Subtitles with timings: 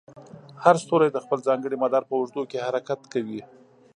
[0.63, 3.41] هر ستوری د خپل ځانګړي مدار په اوږدو کې حرکت کوي.